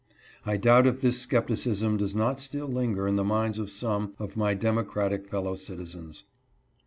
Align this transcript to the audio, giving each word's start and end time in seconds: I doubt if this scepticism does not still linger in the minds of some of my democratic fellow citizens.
I 0.47 0.57
doubt 0.57 0.87
if 0.87 0.99
this 0.99 1.21
scepticism 1.21 1.97
does 1.97 2.15
not 2.15 2.39
still 2.39 2.67
linger 2.67 3.05
in 3.07 3.17
the 3.17 3.23
minds 3.23 3.59
of 3.59 3.69
some 3.69 4.15
of 4.17 4.35
my 4.35 4.55
democratic 4.55 5.27
fellow 5.27 5.53
citizens. 5.55 6.23